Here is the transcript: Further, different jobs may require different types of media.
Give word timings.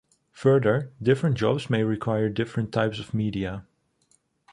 Further, 0.31 0.91
different 0.99 1.37
jobs 1.37 1.69
may 1.69 1.83
require 1.83 2.27
different 2.27 2.71
types 2.71 2.97
of 2.97 3.13
media. 3.13 3.67